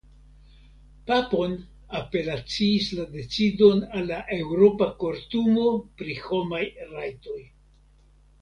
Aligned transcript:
Papon 1.09 1.51
apelaciis 1.99 2.87
la 3.01 3.05
decidon 3.17 3.83
al 3.99 4.09
la 4.13 4.23
Eŭropa 4.39 4.89
Kortumo 5.05 5.69
pri 6.01 6.17
Homaj 6.27 6.67
Rajtoj. 6.97 7.41